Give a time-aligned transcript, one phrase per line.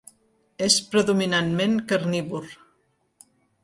[0.67, 2.53] És predominantment carnívor.